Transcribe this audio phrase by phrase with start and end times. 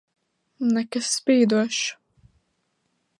[0.77, 1.83] Nekas spīdošs.